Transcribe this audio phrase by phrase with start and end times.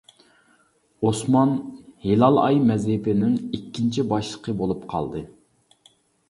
[1.09, 1.51] ئوسمان
[2.05, 5.23] «ھىلال ئاي» مەزھىپىنىڭ ئىككىنچى باشلىقى بولۇپ قالدى.